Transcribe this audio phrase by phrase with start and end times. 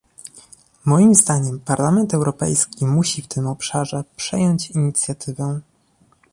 [0.85, 5.59] Moim zdaniem Parlament Europejski musi w tym obszarze przejąć inicjatywę